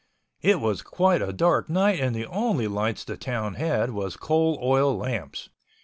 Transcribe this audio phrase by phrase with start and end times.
[0.41, 4.57] It was quite a dark night and the only lights the town had was coal
[4.59, 5.49] oil lamps.